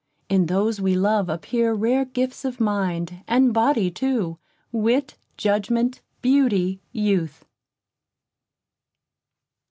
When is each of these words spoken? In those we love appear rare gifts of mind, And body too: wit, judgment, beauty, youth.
In 0.29 0.47
those 0.47 0.81
we 0.81 0.95
love 0.95 1.29
appear 1.29 1.75
rare 1.75 2.05
gifts 2.05 2.43
of 2.43 2.59
mind, 2.59 3.23
And 3.27 3.53
body 3.53 3.91
too: 3.91 4.39
wit, 4.71 5.15
judgment, 5.37 6.01
beauty, 6.23 6.81
youth. 6.91 7.45